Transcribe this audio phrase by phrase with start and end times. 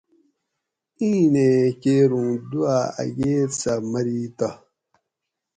[0.99, 4.49] اِیں نیں کیر اُوں دُواۤ اکیت سہ مری تہ